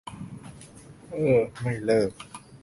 [1.09, 2.11] เอ้อ ไม่เลิก